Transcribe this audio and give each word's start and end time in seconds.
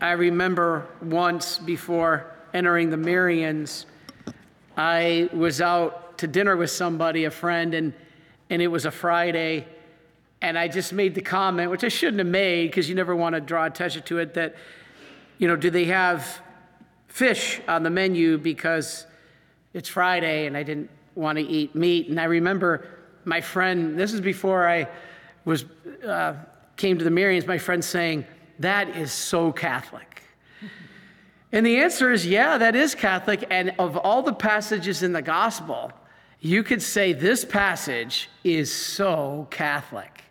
I 0.00 0.12
remember 0.12 0.86
once 1.00 1.56
before 1.56 2.26
entering 2.52 2.90
the 2.90 2.98
Marians, 2.98 3.86
I 4.76 5.30
was 5.32 5.62
out 5.62 6.18
to 6.18 6.26
dinner 6.26 6.54
with 6.54 6.70
somebody, 6.70 7.24
a 7.24 7.30
friend, 7.30 7.72
and, 7.72 7.94
and 8.50 8.60
it 8.60 8.66
was 8.66 8.84
a 8.84 8.90
Friday. 8.90 9.66
And 10.42 10.58
I 10.58 10.68
just 10.68 10.92
made 10.92 11.14
the 11.14 11.22
comment, 11.22 11.70
which 11.70 11.82
I 11.82 11.88
shouldn't 11.88 12.18
have 12.18 12.26
made 12.26 12.66
because 12.66 12.90
you 12.90 12.94
never 12.94 13.16
want 13.16 13.34
to 13.36 13.40
draw 13.40 13.64
attention 13.64 14.02
to 14.02 14.18
it, 14.18 14.34
that, 14.34 14.54
you 15.38 15.48
know, 15.48 15.56
do 15.56 15.70
they 15.70 15.86
have 15.86 16.42
fish 17.08 17.62
on 17.66 17.82
the 17.82 17.90
menu 17.90 18.36
because 18.36 19.06
it's 19.72 19.88
Friday 19.88 20.46
and 20.46 20.58
I 20.58 20.62
didn't 20.62 20.90
want 21.14 21.38
to 21.38 21.44
eat 21.44 21.74
meat? 21.74 22.08
And 22.08 22.20
I 22.20 22.24
remember 22.24 22.86
my 23.24 23.40
friend, 23.40 23.98
this 23.98 24.12
is 24.12 24.20
before 24.20 24.68
I 24.68 24.88
was, 25.46 25.64
uh, 26.06 26.34
came 26.76 26.98
to 26.98 27.04
the 27.04 27.10
Marians, 27.10 27.46
my 27.46 27.56
friend 27.56 27.82
saying, 27.82 28.26
that 28.58 28.96
is 28.96 29.12
so 29.12 29.52
Catholic. 29.52 30.22
And 31.52 31.64
the 31.64 31.78
answer 31.78 32.12
is 32.12 32.26
yeah, 32.26 32.58
that 32.58 32.74
is 32.74 32.94
Catholic. 32.94 33.44
And 33.50 33.74
of 33.78 33.96
all 33.96 34.22
the 34.22 34.32
passages 34.32 35.02
in 35.02 35.12
the 35.12 35.22
gospel, 35.22 35.92
you 36.40 36.62
could 36.62 36.82
say 36.82 37.12
this 37.12 37.44
passage 37.44 38.28
is 38.44 38.72
so 38.72 39.46
Catholic. 39.50 40.22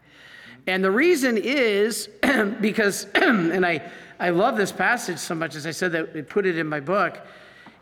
And 0.68 0.84
the 0.84 0.92
reason 0.92 1.38
is 1.38 2.10
because, 2.62 3.08
and 3.16 3.66
I, 3.66 3.82
I 4.20 4.30
love 4.30 4.58
this 4.58 4.72
passage 4.72 5.20
so 5.20 5.36
much, 5.36 5.56
as 5.56 5.66
I 5.66 5.72
said, 5.72 5.92
that 5.92 6.10
I 6.16 6.22
put 6.22 6.46
it 6.46 6.58
in 6.58 6.68
my 6.68 6.80
book, 6.80 7.20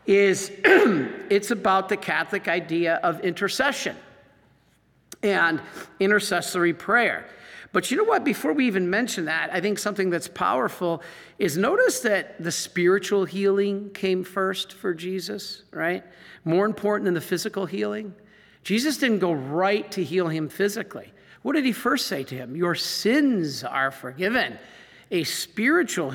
is 0.06 0.52
it's 0.64 1.50
about 1.50 1.88
the 1.88 1.96
Catholic 1.96 2.48
idea 2.48 2.96
of 3.02 3.20
intercession 3.20 3.96
and 5.22 5.60
intercessory 6.00 6.74
prayer. 6.74 7.26
But 7.74 7.90
you 7.90 7.96
know 7.96 8.04
what? 8.04 8.22
Before 8.22 8.52
we 8.52 8.68
even 8.68 8.88
mention 8.88 9.24
that, 9.24 9.50
I 9.52 9.60
think 9.60 9.80
something 9.80 10.08
that's 10.08 10.28
powerful 10.28 11.02
is 11.40 11.58
notice 11.58 11.98
that 12.00 12.40
the 12.40 12.52
spiritual 12.52 13.24
healing 13.24 13.90
came 13.90 14.22
first 14.22 14.74
for 14.74 14.94
Jesus, 14.94 15.64
right? 15.72 16.04
More 16.44 16.66
important 16.66 17.06
than 17.06 17.14
the 17.14 17.20
physical 17.20 17.66
healing. 17.66 18.14
Jesus 18.62 18.98
didn't 18.98 19.18
go 19.18 19.32
right 19.32 19.90
to 19.90 20.04
heal 20.04 20.28
him 20.28 20.48
physically. 20.48 21.12
What 21.42 21.54
did 21.54 21.64
he 21.64 21.72
first 21.72 22.06
say 22.06 22.22
to 22.22 22.36
him? 22.36 22.54
Your 22.54 22.76
sins 22.76 23.64
are 23.64 23.90
forgiven. 23.90 24.56
A 25.10 25.24
spiritual 25.24 26.14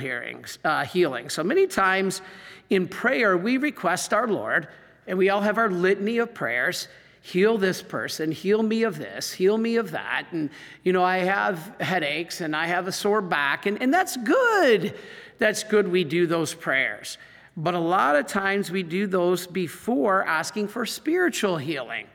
uh, 0.64 0.86
healing. 0.86 1.30
So 1.30 1.44
many 1.44 1.68
times 1.68 2.22
in 2.70 2.88
prayer, 2.88 3.36
we 3.36 3.58
request 3.58 4.14
our 4.14 4.30
Lord, 4.30 4.70
and 5.08 5.18
we 5.18 5.28
all 5.28 5.42
have 5.42 5.58
our 5.58 5.70
litany 5.70 6.20
of 6.20 6.34
prayers 6.34 6.88
heal 7.22 7.58
this 7.58 7.81
person, 7.81 8.31
heal 8.31 8.64
me 8.64 8.84
of 8.84 8.98
this, 8.98 9.31
heal 9.31 9.58
me 9.58 9.75
of 9.75 9.92
that. 9.92 10.28
And, 10.31 10.50
you 10.84 10.94
know, 10.94 11.03
I 11.03 11.20
have 11.20 11.76
headaches 11.80 12.42
and 12.42 12.56
I 12.56 12.67
have 12.67 12.88
a 12.88 12.92
sore 12.92 13.22
back, 13.22 13.66
and, 13.66 13.81
and 13.81 13.94
that's 13.94 14.17
good. 14.17 14.95
That's 15.38 15.64
good 15.64 15.88
we 15.88 16.03
do 16.03 16.28
those 16.28 16.53
prayers. 16.53 17.17
But 17.56 17.73
a 17.73 17.80
lot 17.80 18.16
of 18.16 18.28
times 18.28 18.72
we 18.72 18.84
do 18.84 19.08
those 19.08 19.48
before 19.48 20.23
asking 20.26 20.70
for 20.70 20.86
spiritual 20.86 21.58
healing. 21.58 22.08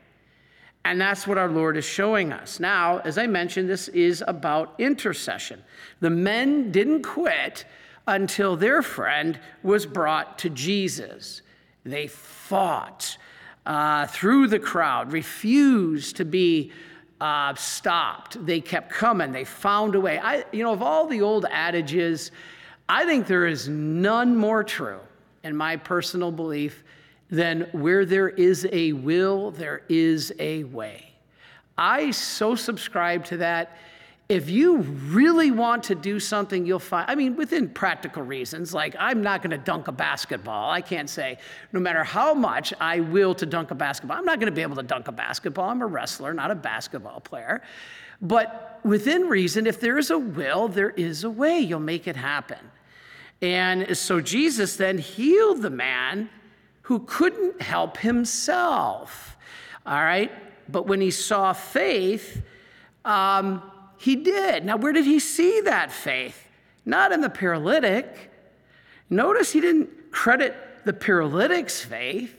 And 0.83 1.01
that's 1.01 1.25
what 1.25 1.39
our 1.39 1.49
Lord 1.49 1.77
is 1.77 1.85
showing 1.85 2.31
us. 2.31 2.59
Now, 2.59 2.99
as 2.99 3.17
I 3.17 3.25
mentioned, 3.25 3.67
this 3.67 3.87
is 3.87 4.23
about 4.27 4.75
intercession. 4.77 5.63
The 5.99 6.11
men 6.11 6.71
didn't 6.71 7.01
quit 7.01 7.65
until 8.07 8.55
their 8.55 8.83
friend 8.83 9.39
was 9.63 9.87
brought 9.87 10.37
to 10.39 10.49
Jesus. 10.49 11.41
They 11.83 12.07
fought 12.07 13.17
uh, 13.65 14.07
through 14.07 14.47
the 14.47 14.59
crowd, 14.59 15.11
refused 15.11 16.17
to 16.17 16.25
be 16.25 16.71
uh, 17.19 17.55
stopped. 17.55 18.45
They 18.45 18.61
kept 18.61 18.91
coming. 18.91 19.31
They 19.31 19.45
found 19.45 19.95
a 19.95 19.99
way. 19.99 20.19
I, 20.19 20.43
you 20.51 20.63
know, 20.63 20.73
of 20.73 20.81
all 20.81 21.07
the 21.07 21.21
old 21.21 21.45
adages, 21.49 22.31
I 22.87 23.05
think 23.05 23.27
there 23.27 23.47
is 23.47 23.67
none 23.67 24.35
more 24.35 24.63
true, 24.63 24.99
in 25.43 25.55
my 25.55 25.77
personal 25.77 26.31
belief, 26.31 26.83
than 27.29 27.67
where 27.71 28.05
there 28.05 28.29
is 28.29 28.67
a 28.71 28.93
will, 28.93 29.51
there 29.51 29.81
is 29.89 30.33
a 30.39 30.63
way. 30.65 31.13
I 31.77 32.11
so 32.11 32.55
subscribe 32.55 33.25
to 33.25 33.37
that 33.37 33.77
if 34.27 34.49
you 34.49 34.77
really 34.77 35.51
want 35.51 35.83
to 35.83 35.95
do 35.95 36.19
something, 36.19 36.65
you'll 36.65 36.79
find, 36.79 37.09
I 37.09 37.13
mean, 37.13 37.35
within 37.35 37.69
practical 37.69 38.23
reasons, 38.23 38.73
like 38.73 38.95
I'm 38.97 39.21
not 39.21 39.43
going 39.43 39.51
to 39.51 39.57
dunk 39.57 39.87
a 39.87 39.91
basketball. 39.91 40.71
I 40.71 40.81
can't 40.81 41.09
say, 41.09 41.37
no 41.71 41.79
matter 41.79 42.03
how 42.03 42.33
much 42.33 42.73
I 42.79 43.01
will 43.01 43.35
to 43.35 43.45
dunk 43.45 43.69
a 43.69 43.75
basketball, 43.75 44.17
I'm 44.17 44.25
not 44.25 44.39
going 44.39 44.51
to 44.51 44.55
be 44.55 44.63
able 44.63 44.77
to 44.77 44.83
dunk 44.83 45.07
a 45.07 45.11
basketball. 45.11 45.69
I'm 45.69 45.83
a 45.83 45.87
wrestler, 45.87 46.33
not 46.33 46.49
a 46.49 46.55
basketball 46.55 47.19
player. 47.19 47.61
But 48.19 48.79
within 48.83 49.29
reason, 49.29 49.67
if 49.67 49.79
there 49.79 49.99
is 49.99 50.09
a 50.09 50.17
will, 50.17 50.69
there 50.69 50.89
is 50.91 51.23
a 51.23 51.29
way. 51.29 51.59
You'll 51.59 51.79
make 51.79 52.07
it 52.07 52.15
happen. 52.15 52.59
And 53.43 53.95
so 53.95 54.21
Jesus 54.21 54.75
then 54.75 54.97
healed 54.97 55.61
the 55.61 55.69
man 55.69 56.29
who 56.83 56.99
couldn't 57.01 57.61
help 57.61 57.97
himself. 57.97 59.37
All 59.85 60.01
right? 60.01 60.31
But 60.67 60.87
when 60.87 60.99
he 60.99 61.11
saw 61.11 61.53
faith, 61.53 62.41
um, 63.03 63.61
he 63.97 64.15
did. 64.15 64.65
Now, 64.65 64.77
where 64.77 64.93
did 64.93 65.05
he 65.05 65.19
see 65.19 65.61
that 65.61 65.91
faith? 65.91 66.49
Not 66.85 67.11
in 67.11 67.21
the 67.21 67.29
paralytic. 67.29 68.31
Notice 69.09 69.51
he 69.51 69.61
didn't 69.61 70.11
credit 70.11 70.55
the 70.85 70.93
paralytic's 70.93 71.83
faith. 71.83 72.35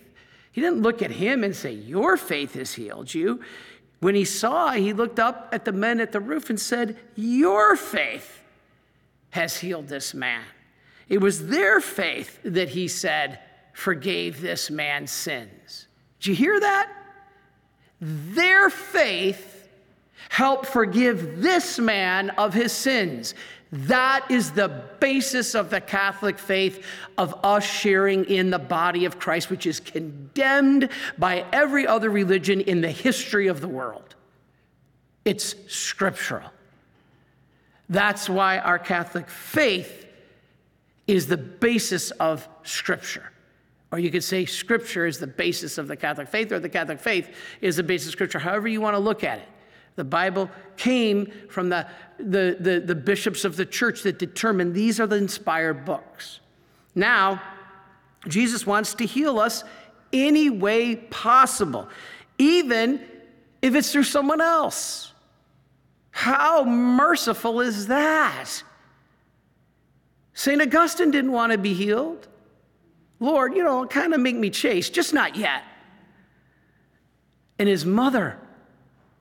He 0.52 0.60
didn't 0.60 0.82
look 0.82 1.02
at 1.02 1.10
him 1.10 1.44
and 1.44 1.54
say, 1.54 1.72
Your 1.72 2.16
faith 2.16 2.54
has 2.54 2.74
healed 2.74 3.12
you. 3.12 3.40
When 4.00 4.14
he 4.14 4.24
saw, 4.24 4.72
he 4.72 4.92
looked 4.92 5.18
up 5.18 5.48
at 5.52 5.64
the 5.64 5.72
men 5.72 6.00
at 6.00 6.12
the 6.12 6.20
roof 6.20 6.50
and 6.50 6.60
said, 6.60 6.96
Your 7.14 7.76
faith 7.76 8.40
has 9.30 9.58
healed 9.58 9.88
this 9.88 10.14
man. 10.14 10.44
It 11.08 11.20
was 11.20 11.48
their 11.48 11.80
faith 11.80 12.40
that 12.42 12.70
he 12.70 12.88
said 12.88 13.38
forgave 13.72 14.40
this 14.40 14.70
man's 14.70 15.12
sins. 15.12 15.86
Did 16.20 16.30
you 16.30 16.34
hear 16.34 16.60
that? 16.60 16.90
Their 18.00 18.70
faith 18.70 19.55
Help 20.28 20.66
forgive 20.66 21.40
this 21.42 21.78
man 21.78 22.30
of 22.30 22.54
his 22.54 22.72
sins. 22.72 23.34
That 23.72 24.24
is 24.30 24.52
the 24.52 24.84
basis 25.00 25.54
of 25.54 25.70
the 25.70 25.80
Catholic 25.80 26.38
faith, 26.38 26.84
of 27.18 27.34
us 27.44 27.64
sharing 27.64 28.24
in 28.24 28.50
the 28.50 28.58
body 28.58 29.04
of 29.04 29.18
Christ, 29.18 29.50
which 29.50 29.66
is 29.66 29.80
condemned 29.80 30.88
by 31.18 31.44
every 31.52 31.86
other 31.86 32.10
religion 32.10 32.60
in 32.60 32.80
the 32.80 32.90
history 32.90 33.48
of 33.48 33.60
the 33.60 33.68
world. 33.68 34.14
It's 35.24 35.54
scriptural. 35.66 36.50
That's 37.88 38.28
why 38.28 38.58
our 38.58 38.78
Catholic 38.78 39.28
faith 39.28 40.06
is 41.06 41.26
the 41.26 41.36
basis 41.36 42.10
of 42.12 42.48
Scripture. 42.64 43.30
Or 43.92 43.98
you 43.98 44.10
could 44.10 44.24
say 44.24 44.44
Scripture 44.44 45.06
is 45.06 45.18
the 45.18 45.26
basis 45.26 45.78
of 45.78 45.88
the 45.88 45.96
Catholic 45.96 46.28
faith, 46.28 46.50
or 46.50 46.58
the 46.58 46.68
Catholic 46.68 46.98
faith 46.98 47.28
is 47.60 47.76
the 47.76 47.82
basis 47.82 48.08
of 48.08 48.12
Scripture, 48.12 48.38
however 48.38 48.68
you 48.68 48.80
want 48.80 48.94
to 48.94 49.00
look 49.00 49.22
at 49.22 49.38
it. 49.38 49.48
The 49.96 50.04
Bible 50.04 50.50
came 50.76 51.32
from 51.48 51.70
the, 51.70 51.86
the, 52.18 52.56
the, 52.60 52.80
the, 52.80 52.94
bishops 52.94 53.44
of 53.44 53.56
the 53.56 53.64
church 53.64 54.02
that 54.02 54.18
determined 54.18 54.74
these 54.74 55.00
are 55.00 55.06
the 55.06 55.16
inspired 55.16 55.84
books. 55.86 56.40
Now, 56.94 57.42
Jesus 58.28 58.66
wants 58.66 58.94
to 58.94 59.06
heal 59.06 59.38
us 59.38 59.64
any 60.12 60.50
way 60.50 60.96
possible, 60.96 61.88
even 62.38 63.00
if 63.62 63.74
it's 63.74 63.90
through 63.90 64.04
someone 64.04 64.40
else. 64.40 65.12
How 66.10 66.64
merciful 66.64 67.60
is 67.60 67.86
that? 67.88 68.62
St. 70.34 70.60
Augustine 70.60 71.10
didn't 71.10 71.32
want 71.32 71.52
to 71.52 71.58
be 71.58 71.72
healed. 71.72 72.28
Lord, 73.18 73.56
you 73.56 73.64
know, 73.64 73.86
kind 73.86 74.12
of 74.12 74.20
make 74.20 74.36
me 74.36 74.50
chase, 74.50 74.90
just 74.90 75.14
not 75.14 75.36
yet. 75.36 75.62
And 77.58 77.68
his 77.68 77.86
mother 77.86 78.38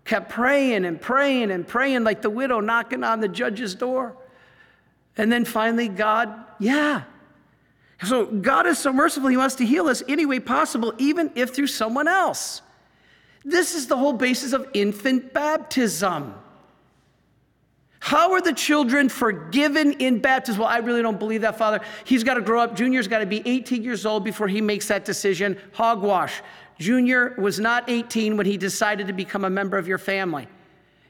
kept 0.06 0.30
praying 0.30 0.86
and 0.86 1.02
praying 1.02 1.52
and 1.52 1.68
praying 1.68 2.04
like 2.04 2.22
the 2.22 2.30
widow 2.30 2.60
knocking 2.60 3.04
on 3.04 3.20
the 3.20 3.28
judge's 3.28 3.76
door. 3.76 4.16
And 5.18 5.32
then 5.32 5.46
finally, 5.46 5.88
God, 5.88 6.34
yeah. 6.60 7.04
So 8.03 8.26
God 8.26 8.68
is 8.68 8.78
so 8.78 8.94
merciful, 8.94 9.29
He 9.29 9.38
wants 9.38 9.56
to 9.56 9.66
heal 9.66 9.88
us 9.88 10.03
any 10.08 10.26
way 10.26 10.40
possible, 10.40 10.94
even 10.97 11.32
if 11.35 11.56
through 11.56 11.68
someone 11.68 12.08
else. 12.08 12.62
This 13.44 13.76
is 13.76 13.88
the 13.88 13.97
whole 13.97 14.14
basis 14.14 14.53
of 14.53 14.68
infant 14.74 15.34
baptism. 15.34 16.35
How 18.00 18.34
are 18.34 18.41
the 18.41 18.53
children 18.53 19.09
forgiven 19.09 19.94
in 19.94 20.20
baptism? 20.20 20.59
Well, 20.59 20.70
I 20.70 20.78
really 20.78 21.02
don't 21.02 21.18
believe 21.18 21.41
that, 21.41 21.58
Father. 21.58 21.79
He's 22.03 22.24
got 22.24 22.35
to 22.35 22.41
grow 22.41 22.59
up. 22.59 22.76
Junior's 22.76 23.08
got 23.08 23.20
to 23.20 23.26
be 23.26 23.41
18 23.46 23.84
years 23.84 24.06
old 24.06 24.24
before 24.24 24.47
he 24.47 24.62
makes 24.62 24.88
that 24.90 25.06
decision. 25.06 25.58
Hogwash. 25.74 26.41
Junior 26.80 27.36
was 27.38 27.60
not 27.60 27.90
18 27.90 28.38
when 28.38 28.46
he 28.46 28.58
decided 28.58 29.08
to 29.08 29.14
become 29.14 29.46
a 29.46 29.50
member 29.50 29.78
of 29.78 29.88
your 29.88 29.98
family. 29.98 30.48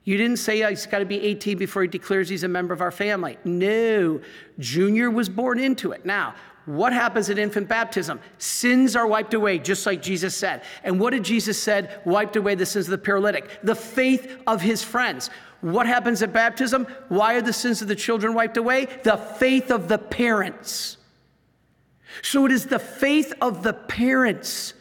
You 0.03 0.17
didn't 0.17 0.37
say 0.37 0.63
oh, 0.63 0.69
he's 0.69 0.85
got 0.85 0.99
to 0.99 1.05
be 1.05 1.19
18 1.19 1.57
before 1.57 1.81
he 1.81 1.87
declares 1.87 2.29
he's 2.29 2.43
a 2.43 2.47
member 2.47 2.73
of 2.73 2.81
our 2.81 2.91
family. 2.91 3.37
No, 3.43 4.21
Junior 4.59 5.09
was 5.09 5.27
born 5.27 5.59
into 5.59 5.91
it. 5.91 6.05
Now, 6.05 6.35
what 6.65 6.93
happens 6.93 7.29
at 7.29 7.39
infant 7.39 7.67
baptism? 7.67 8.19
Sins 8.37 8.95
are 8.95 9.07
wiped 9.07 9.33
away, 9.33 9.59
just 9.59 9.85
like 9.85 10.01
Jesus 10.01 10.35
said. 10.35 10.63
And 10.83 10.99
what 10.99 11.11
did 11.11 11.23
Jesus 11.23 11.61
said 11.61 12.01
wiped 12.05 12.35
away 12.35 12.55
the 12.55 12.65
sins 12.65 12.85
of 12.85 12.91
the 12.91 12.97
paralytic? 12.97 13.49
The 13.63 13.75
faith 13.75 14.37
of 14.47 14.61
his 14.61 14.83
friends. 14.83 15.29
What 15.61 15.87
happens 15.87 16.21
at 16.21 16.33
baptism? 16.33 16.85
Why 17.09 17.35
are 17.35 17.41
the 17.41 17.53
sins 17.53 17.81
of 17.81 17.87
the 17.87 17.95
children 17.95 18.33
wiped 18.33 18.57
away? 18.57 18.87
The 19.03 19.17
faith 19.17 19.71
of 19.71 19.87
the 19.87 19.97
parents. 19.97 20.97
So 22.21 22.45
it 22.45 22.51
is 22.51 22.65
the 22.65 22.79
faith 22.79 23.33
of 23.41 23.63
the 23.63 23.73
parents 23.73 24.73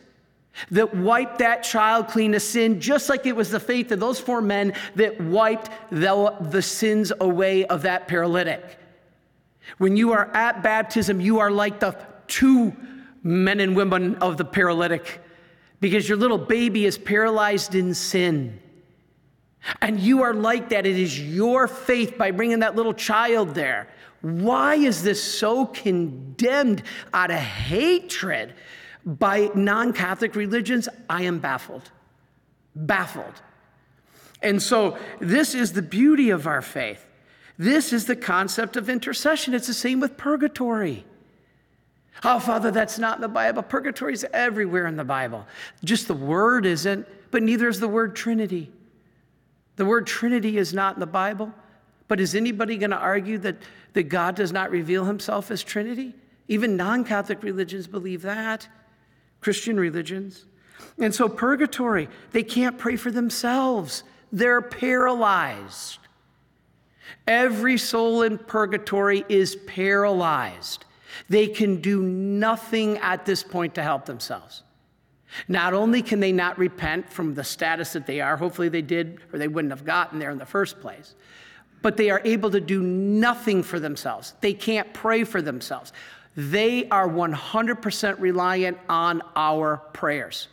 that 0.70 0.94
wiped 0.94 1.38
that 1.38 1.62
child 1.62 2.08
clean 2.08 2.34
of 2.34 2.42
sin, 2.42 2.80
just 2.80 3.08
like 3.08 3.26
it 3.26 3.34
was 3.34 3.50
the 3.50 3.60
faith 3.60 3.90
of 3.92 4.00
those 4.00 4.20
four 4.20 4.40
men 4.40 4.72
that 4.94 5.20
wiped 5.20 5.70
the, 5.90 6.36
the 6.40 6.62
sins 6.62 7.12
away 7.20 7.64
of 7.66 7.82
that 7.82 8.08
paralytic. 8.08 8.78
When 9.78 9.96
you 9.96 10.12
are 10.12 10.30
at 10.34 10.62
baptism, 10.62 11.20
you 11.20 11.40
are 11.40 11.50
like 11.50 11.80
the 11.80 11.96
two 12.28 12.74
men 13.22 13.60
and 13.60 13.74
women 13.74 14.16
of 14.16 14.36
the 14.36 14.44
paralytic 14.44 15.20
because 15.80 16.08
your 16.08 16.18
little 16.18 16.38
baby 16.38 16.86
is 16.86 16.96
paralyzed 16.96 17.74
in 17.74 17.94
sin. 17.94 18.60
And 19.80 19.98
you 19.98 20.22
are 20.22 20.34
like 20.34 20.68
that. 20.70 20.86
It 20.86 20.98
is 20.98 21.18
your 21.18 21.66
faith 21.66 22.18
by 22.18 22.30
bringing 22.30 22.60
that 22.60 22.76
little 22.76 22.92
child 22.92 23.54
there. 23.54 23.88
Why 24.20 24.76
is 24.76 25.02
this 25.02 25.22
so 25.22 25.66
condemned 25.66 26.82
out 27.12 27.30
of 27.30 27.38
hatred 27.38 28.54
by 29.04 29.50
non 29.54 29.92
Catholic 29.92 30.34
religions? 30.34 30.88
I 31.08 31.22
am 31.22 31.38
baffled. 31.38 31.90
Baffled. 32.74 33.40
And 34.42 34.62
so, 34.62 34.98
this 35.20 35.54
is 35.54 35.72
the 35.72 35.82
beauty 35.82 36.30
of 36.30 36.46
our 36.46 36.62
faith. 36.62 37.04
This 37.56 37.92
is 37.92 38.06
the 38.06 38.16
concept 38.16 38.76
of 38.76 38.90
intercession. 38.90 39.54
It's 39.54 39.66
the 39.66 39.74
same 39.74 40.00
with 40.00 40.16
purgatory. 40.16 41.04
Oh, 42.22 42.38
Father, 42.38 42.70
that's 42.70 42.98
not 42.98 43.16
in 43.16 43.22
the 43.22 43.28
Bible. 43.28 43.62
Purgatory 43.62 44.12
is 44.12 44.24
everywhere 44.32 44.86
in 44.86 44.96
the 44.96 45.04
Bible. 45.04 45.46
Just 45.82 46.08
the 46.08 46.14
word 46.14 46.66
isn't, 46.66 47.06
but 47.30 47.42
neither 47.42 47.68
is 47.68 47.80
the 47.80 47.88
word 47.88 48.14
Trinity. 48.14 48.70
The 49.76 49.84
word 49.84 50.06
Trinity 50.06 50.56
is 50.56 50.72
not 50.72 50.94
in 50.94 51.00
the 51.00 51.06
Bible, 51.06 51.52
but 52.06 52.20
is 52.20 52.34
anybody 52.34 52.76
going 52.76 52.90
to 52.90 52.96
argue 52.96 53.38
that, 53.38 53.56
that 53.94 54.04
God 54.04 54.36
does 54.36 54.52
not 54.52 54.70
reveal 54.70 55.04
himself 55.04 55.50
as 55.50 55.62
Trinity? 55.62 56.14
Even 56.48 56.76
non 56.76 57.04
Catholic 57.04 57.42
religions 57.42 57.86
believe 57.86 58.22
that, 58.22 58.68
Christian 59.44 59.78
religions. 59.78 60.46
And 60.98 61.14
so, 61.14 61.28
purgatory, 61.28 62.08
they 62.32 62.42
can't 62.42 62.78
pray 62.78 62.96
for 62.96 63.10
themselves, 63.10 64.02
they're 64.32 64.62
paralyzed. 64.62 65.98
Every 67.26 67.76
soul 67.76 68.22
in 68.22 68.38
purgatory 68.38 69.24
is 69.28 69.56
paralyzed. 69.66 70.86
They 71.28 71.46
can 71.46 71.80
do 71.80 72.02
nothing 72.02 72.98
at 72.98 73.26
this 73.26 73.42
point 73.42 73.74
to 73.74 73.82
help 73.82 74.06
themselves. 74.06 74.62
Not 75.46 75.74
only 75.74 76.00
can 76.00 76.20
they 76.20 76.32
not 76.32 76.58
repent 76.58 77.12
from 77.12 77.34
the 77.34 77.44
status 77.44 77.92
that 77.92 78.06
they 78.06 78.20
are, 78.20 78.36
hopefully 78.36 78.68
they 78.68 78.82
did 78.82 79.20
or 79.32 79.38
they 79.38 79.48
wouldn't 79.48 79.72
have 79.72 79.84
gotten 79.84 80.18
there 80.18 80.30
in 80.30 80.38
the 80.38 80.46
first 80.46 80.80
place, 80.80 81.14
but 81.82 81.96
they 81.96 82.08
are 82.10 82.22
able 82.24 82.50
to 82.50 82.60
do 82.60 82.82
nothing 82.82 83.62
for 83.62 83.78
themselves. 83.78 84.34
They 84.40 84.54
can't 84.54 84.92
pray 84.94 85.24
for 85.24 85.42
themselves. 85.42 85.92
They 86.36 86.88
are 86.88 87.08
100% 87.08 88.20
reliant 88.20 88.78
on 88.88 89.22
our 89.36 89.76
prayers. 89.92 90.48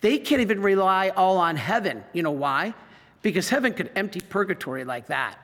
They 0.00 0.18
can't 0.18 0.40
even 0.40 0.62
rely 0.62 1.10
all 1.10 1.38
on 1.38 1.56
heaven. 1.56 2.04
You 2.12 2.22
know 2.22 2.32
why? 2.32 2.74
Because 3.22 3.48
heaven 3.48 3.72
could 3.74 3.90
empty 3.94 4.20
purgatory 4.20 4.84
like 4.84 5.06
that. 5.08 5.38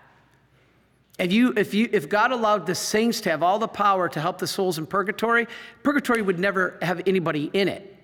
If, 1.19 1.31
you, 1.33 1.53
if, 1.57 1.75
you, 1.75 1.89
if 1.93 2.09
God 2.09 2.33
allowed 2.33 2.67
the 2.67 2.75
saints 2.75 3.21
to 3.23 3.31
have 3.31 3.43
all 3.43 3.59
the 3.59 3.69
power 3.69 4.09
to 4.09 4.21
help 4.21 4.39
the 4.39 4.47
souls 4.47 4.79
in 4.79 4.87
purgatory, 4.87 5.47
purgatory 5.83 6.23
would 6.23 6.39
never 6.39 6.79
have 6.81 7.03
anybody 7.07 7.51
in 7.53 7.69
it. 7.69 7.97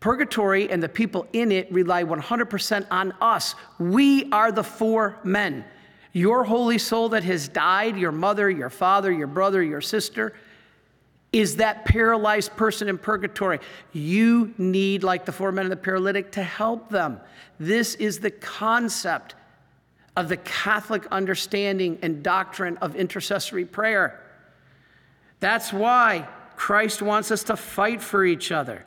Purgatory 0.00 0.70
and 0.70 0.82
the 0.82 0.88
people 0.88 1.26
in 1.32 1.50
it 1.50 1.70
rely 1.72 2.04
100% 2.04 2.86
on 2.90 3.12
us. 3.20 3.54
We 3.78 4.30
are 4.32 4.52
the 4.52 4.62
four 4.62 5.18
men. 5.24 5.64
Your 6.12 6.44
holy 6.44 6.78
soul 6.78 7.10
that 7.10 7.24
has 7.24 7.48
died, 7.48 7.96
your 7.96 8.12
mother, 8.12 8.50
your 8.50 8.70
father, 8.70 9.12
your 9.12 9.26
brother, 9.26 9.62
your 9.62 9.80
sister, 9.80 10.34
is 11.32 11.56
that 11.56 11.84
paralyzed 11.84 12.56
person 12.56 12.88
in 12.88 12.96
purgatory. 12.98 13.60
You 13.92 14.54
need, 14.56 15.02
like 15.02 15.26
the 15.26 15.32
four 15.32 15.52
men 15.52 15.66
of 15.66 15.70
the 15.70 15.76
paralytic, 15.76 16.32
to 16.32 16.42
help 16.42 16.88
them. 16.88 17.20
This 17.60 17.94
is 17.96 18.20
the 18.20 18.30
concept 18.30 19.34
of 20.16 20.28
the 20.28 20.38
Catholic 20.38 21.06
understanding 21.10 21.98
and 22.02 22.22
doctrine 22.22 22.76
of 22.78 22.96
intercessory 22.96 23.64
prayer. 23.64 24.20
That's 25.40 25.72
why 25.72 26.28
Christ 26.56 27.02
wants 27.02 27.30
us 27.30 27.44
to 27.44 27.56
fight 27.56 28.02
for 28.02 28.24
each 28.24 28.50
other. 28.50 28.84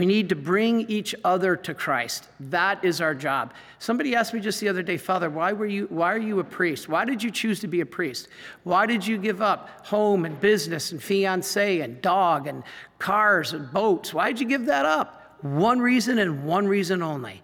We 0.00 0.06
need 0.06 0.30
to 0.30 0.34
bring 0.34 0.88
each 0.88 1.14
other 1.26 1.56
to 1.56 1.74
Christ. 1.74 2.26
That 2.40 2.82
is 2.82 3.02
our 3.02 3.14
job. 3.14 3.52
Somebody 3.78 4.14
asked 4.14 4.32
me 4.32 4.40
just 4.40 4.58
the 4.58 4.70
other 4.70 4.82
day, 4.82 4.96
Father, 4.96 5.28
why 5.28 5.52
were 5.52 5.66
you 5.66 5.88
why 5.90 6.14
are 6.14 6.18
you 6.18 6.40
a 6.40 6.44
priest? 6.44 6.88
Why 6.88 7.04
did 7.04 7.22
you 7.22 7.30
choose 7.30 7.60
to 7.60 7.66
be 7.66 7.82
a 7.82 7.84
priest? 7.84 8.28
Why 8.62 8.86
did 8.86 9.06
you 9.06 9.18
give 9.18 9.42
up 9.42 9.84
home 9.84 10.24
and 10.24 10.40
business 10.40 10.90
and 10.92 11.02
fiance 11.02 11.80
and 11.80 12.00
dog 12.00 12.46
and 12.46 12.64
cars 12.98 13.52
and 13.52 13.70
boats? 13.70 14.14
Why 14.14 14.28
did 14.28 14.40
you 14.40 14.48
give 14.48 14.64
that 14.64 14.86
up? 14.86 15.36
One 15.42 15.80
reason 15.80 16.18
and 16.18 16.44
one 16.44 16.66
reason 16.66 17.02
only. 17.02 17.42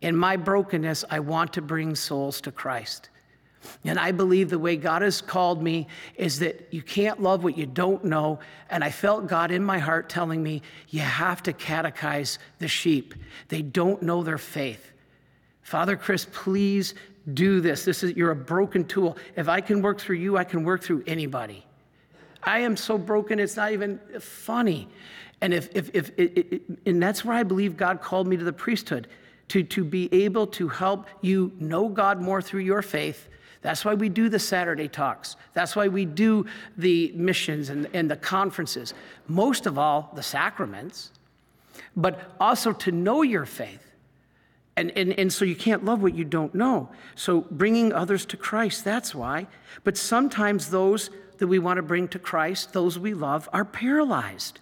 In 0.00 0.16
my 0.16 0.36
brokenness, 0.36 1.04
I 1.10 1.18
want 1.18 1.52
to 1.54 1.62
bring 1.62 1.96
souls 1.96 2.40
to 2.42 2.52
Christ. 2.52 3.10
And 3.84 3.98
I 3.98 4.12
believe 4.12 4.50
the 4.50 4.58
way 4.58 4.76
God 4.76 5.02
has 5.02 5.20
called 5.20 5.62
me 5.62 5.86
is 6.16 6.38
that 6.40 6.68
you 6.70 6.82
can't 6.82 7.22
love 7.22 7.44
what 7.44 7.56
you 7.56 7.66
don't 7.66 8.04
know. 8.04 8.38
And 8.70 8.82
I 8.82 8.90
felt 8.90 9.26
God 9.26 9.50
in 9.50 9.64
my 9.64 9.78
heart 9.78 10.08
telling 10.08 10.42
me, 10.42 10.62
you 10.88 11.00
have 11.00 11.42
to 11.44 11.52
catechize 11.52 12.38
the 12.58 12.68
sheep. 12.68 13.14
They 13.48 13.62
don't 13.62 14.02
know 14.02 14.22
their 14.22 14.38
faith. 14.38 14.92
Father 15.62 15.96
Chris, 15.96 16.26
please 16.32 16.94
do 17.34 17.60
this. 17.60 17.84
This 17.84 18.02
is 18.02 18.16
you're 18.16 18.30
a 18.30 18.36
broken 18.36 18.84
tool. 18.84 19.16
If 19.36 19.48
I 19.48 19.60
can 19.60 19.82
work 19.82 20.00
through 20.00 20.16
you, 20.16 20.36
I 20.36 20.44
can 20.44 20.64
work 20.64 20.82
through 20.82 21.04
anybody. 21.06 21.64
I 22.42 22.60
am 22.60 22.76
so 22.76 22.96
broken, 22.96 23.38
it's 23.38 23.56
not 23.56 23.72
even 23.72 24.00
funny. 24.20 24.88
And 25.40 25.52
if, 25.52 25.68
if, 25.74 25.90
if 25.92 26.10
it, 26.16 26.38
it, 26.38 26.62
and 26.86 27.02
that's 27.02 27.24
where 27.24 27.36
I 27.36 27.42
believe 27.42 27.76
God 27.76 28.00
called 28.00 28.26
me 28.26 28.36
to 28.36 28.44
the 28.44 28.52
priesthood, 28.52 29.08
to, 29.48 29.62
to 29.62 29.84
be 29.84 30.12
able 30.12 30.46
to 30.46 30.68
help 30.68 31.06
you 31.20 31.52
know 31.58 31.88
God 31.88 32.20
more 32.20 32.40
through 32.40 32.60
your 32.60 32.82
faith 32.82 33.28
that's 33.60 33.84
why 33.84 33.94
we 33.94 34.08
do 34.08 34.28
the 34.28 34.38
Saturday 34.38 34.88
talks. 34.88 35.36
That's 35.52 35.74
why 35.74 35.88
we 35.88 36.04
do 36.04 36.46
the 36.76 37.12
missions 37.14 37.70
and, 37.70 37.88
and 37.92 38.10
the 38.10 38.16
conferences. 38.16 38.94
Most 39.26 39.66
of 39.66 39.78
all, 39.78 40.12
the 40.14 40.22
sacraments, 40.22 41.10
but 41.96 42.32
also 42.38 42.72
to 42.72 42.92
know 42.92 43.22
your 43.22 43.46
faith. 43.46 43.84
And, 44.76 44.92
and, 44.96 45.18
and 45.18 45.32
so 45.32 45.44
you 45.44 45.56
can't 45.56 45.84
love 45.84 46.02
what 46.02 46.14
you 46.14 46.24
don't 46.24 46.54
know. 46.54 46.88
So 47.16 47.40
bringing 47.50 47.92
others 47.92 48.24
to 48.26 48.36
Christ, 48.36 48.84
that's 48.84 49.12
why. 49.12 49.48
But 49.82 49.96
sometimes 49.96 50.70
those 50.70 51.10
that 51.38 51.48
we 51.48 51.58
want 51.58 51.78
to 51.78 51.82
bring 51.82 52.06
to 52.08 52.18
Christ, 52.18 52.72
those 52.72 52.96
we 52.96 53.12
love, 53.12 53.48
are 53.52 53.64
paralyzed. 53.64 54.60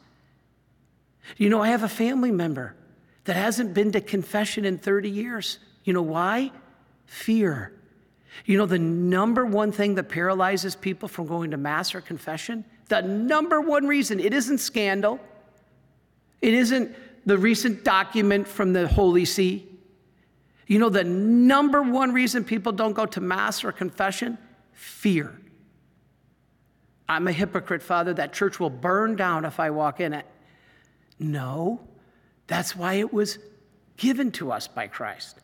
You 1.36 1.50
know, 1.50 1.60
I 1.60 1.68
have 1.68 1.82
a 1.82 1.88
family 1.88 2.30
member 2.30 2.74
that 3.24 3.36
hasn't 3.36 3.74
been 3.74 3.92
to 3.92 4.00
confession 4.00 4.64
in 4.64 4.78
30 4.78 5.10
years. 5.10 5.58
You 5.84 5.92
know 5.92 6.02
why? 6.02 6.52
Fear. 7.04 7.75
You 8.44 8.58
know, 8.58 8.66
the 8.66 8.78
number 8.78 9.44
one 9.46 9.72
thing 9.72 9.94
that 9.94 10.08
paralyzes 10.08 10.76
people 10.76 11.08
from 11.08 11.26
going 11.26 11.50
to 11.52 11.56
Mass 11.56 11.94
or 11.94 12.00
confession, 12.00 12.64
the 12.88 13.02
number 13.02 13.60
one 13.60 13.86
reason, 13.86 14.20
it 14.20 14.34
isn't 14.34 14.58
scandal, 14.58 15.18
it 16.42 16.54
isn't 16.54 16.94
the 17.24 17.36
recent 17.36 17.84
document 17.84 18.46
from 18.46 18.72
the 18.72 18.86
Holy 18.86 19.24
See. 19.24 19.66
You 20.66 20.78
know, 20.78 20.88
the 20.88 21.04
number 21.04 21.82
one 21.82 22.12
reason 22.12 22.44
people 22.44 22.72
don't 22.72 22.92
go 22.92 23.06
to 23.06 23.20
Mass 23.20 23.64
or 23.64 23.72
confession? 23.72 24.38
Fear. 24.72 25.40
I'm 27.08 27.28
a 27.28 27.32
hypocrite, 27.32 27.82
Father. 27.82 28.14
That 28.14 28.32
church 28.32 28.58
will 28.58 28.70
burn 28.70 29.16
down 29.16 29.44
if 29.44 29.60
I 29.60 29.70
walk 29.70 30.00
in 30.00 30.12
it. 30.12 30.26
No, 31.18 31.80
that's 32.46 32.76
why 32.76 32.94
it 32.94 33.12
was 33.12 33.38
given 33.96 34.30
to 34.32 34.52
us 34.52 34.68
by 34.68 34.86
Christ. 34.86 35.38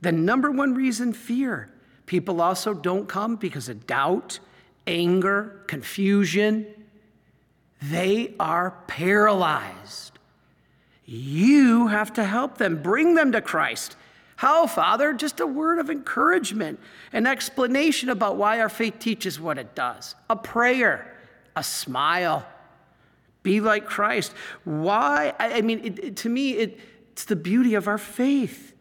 The 0.00 0.12
number 0.12 0.50
one 0.50 0.74
reason, 0.74 1.12
fear. 1.12 1.70
People 2.06 2.40
also 2.40 2.74
don't 2.74 3.08
come 3.08 3.36
because 3.36 3.68
of 3.68 3.86
doubt, 3.86 4.38
anger, 4.86 5.62
confusion. 5.66 6.66
They 7.82 8.34
are 8.38 8.72
paralyzed. 8.86 10.18
You 11.06 11.88
have 11.88 12.12
to 12.14 12.24
help 12.24 12.58
them, 12.58 12.82
bring 12.82 13.14
them 13.14 13.32
to 13.32 13.40
Christ. 13.40 13.96
How, 14.36 14.66
Father? 14.66 15.12
Just 15.12 15.40
a 15.40 15.46
word 15.46 15.78
of 15.78 15.90
encouragement, 15.90 16.80
an 17.12 17.26
explanation 17.26 18.08
about 18.08 18.36
why 18.36 18.60
our 18.60 18.68
faith 18.68 18.98
teaches 18.98 19.38
what 19.38 19.58
it 19.58 19.74
does, 19.74 20.14
a 20.28 20.36
prayer, 20.36 21.16
a 21.56 21.62
smile. 21.62 22.44
Be 23.42 23.60
like 23.60 23.86
Christ. 23.86 24.32
Why? 24.64 25.34
I 25.38 25.60
mean, 25.60 25.80
it, 25.84 25.98
it, 25.98 26.16
to 26.18 26.28
me, 26.28 26.52
it, 26.52 26.78
it's 27.12 27.26
the 27.26 27.36
beauty 27.36 27.74
of 27.74 27.86
our 27.86 27.98
faith. 27.98 28.73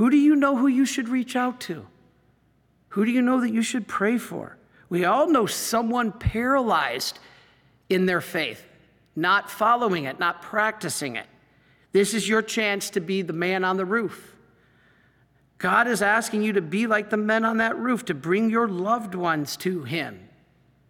Who 0.00 0.08
do 0.08 0.16
you 0.16 0.34
know 0.34 0.56
who 0.56 0.66
you 0.66 0.86
should 0.86 1.10
reach 1.10 1.36
out 1.36 1.60
to? 1.60 1.86
Who 2.88 3.04
do 3.04 3.10
you 3.10 3.20
know 3.20 3.42
that 3.42 3.52
you 3.52 3.60
should 3.60 3.86
pray 3.86 4.16
for? 4.16 4.56
We 4.88 5.04
all 5.04 5.28
know 5.28 5.44
someone 5.44 6.10
paralyzed 6.10 7.18
in 7.90 8.06
their 8.06 8.22
faith, 8.22 8.64
not 9.14 9.50
following 9.50 10.04
it, 10.04 10.18
not 10.18 10.40
practicing 10.40 11.16
it. 11.16 11.26
This 11.92 12.14
is 12.14 12.26
your 12.26 12.40
chance 12.40 12.88
to 12.88 13.00
be 13.00 13.20
the 13.20 13.34
man 13.34 13.62
on 13.62 13.76
the 13.76 13.84
roof. 13.84 14.34
God 15.58 15.86
is 15.86 16.00
asking 16.00 16.44
you 16.44 16.54
to 16.54 16.62
be 16.62 16.86
like 16.86 17.10
the 17.10 17.18
men 17.18 17.44
on 17.44 17.58
that 17.58 17.76
roof, 17.76 18.06
to 18.06 18.14
bring 18.14 18.48
your 18.48 18.68
loved 18.68 19.14
ones 19.14 19.54
to 19.58 19.82
Him, 19.82 20.30